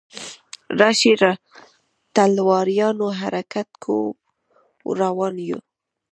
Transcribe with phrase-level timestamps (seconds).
[0.79, 1.13] راشئ
[2.15, 4.07] تلواریانو حرکت کوو
[5.01, 5.59] روان یو.